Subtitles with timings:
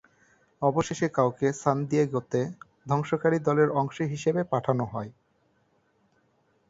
[0.61, 2.41] অবশেষে কেউকে সান দিয়েগোতে
[2.85, 5.11] ধ্বংসকারী দলের অংশ হিসেবে পাঠানো হয়।